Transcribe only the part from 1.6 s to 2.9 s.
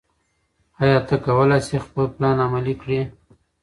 شې خپل پلان عملي